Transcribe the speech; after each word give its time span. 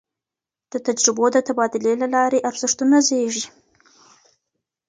د 0.71 0.73
تجربو 0.87 1.25
د 1.31 1.37
تبادلې 1.47 1.93
له 2.01 2.07
لاري 2.15 2.39
ارزښتونه 2.49 2.97
زېږي. 3.07 3.45